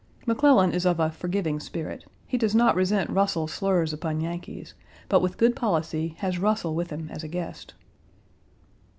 [0.25, 2.05] McClellan is of a forgiving spirit.
[2.25, 4.73] He does not resent Russell's slurs upon Yankees,
[5.09, 7.75] but with good policy has Russell with him as a guest.